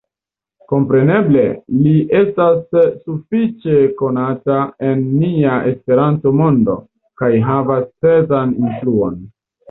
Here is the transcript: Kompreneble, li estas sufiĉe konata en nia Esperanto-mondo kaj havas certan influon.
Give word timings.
Kompreneble, 0.71 1.41
li 1.87 1.91
estas 2.19 2.79
sufiĉe 3.09 3.75
konata 3.99 4.55
en 4.87 5.03
nia 5.19 5.57
Esperanto-mondo 5.73 6.79
kaj 7.23 7.29
havas 7.51 7.85
certan 8.07 8.55
influon. 8.71 9.21